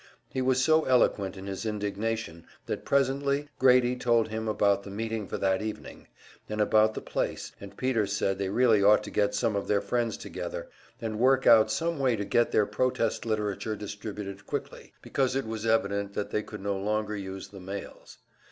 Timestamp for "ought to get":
8.83-9.35